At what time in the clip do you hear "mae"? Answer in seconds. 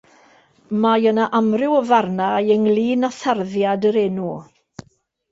0.83-1.09